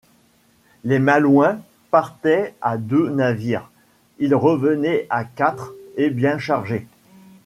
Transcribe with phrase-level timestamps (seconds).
[0.83, 3.69] Les Malouins partaient à deux navires,
[4.17, 6.87] ils revenaient à quatre et bien chargés.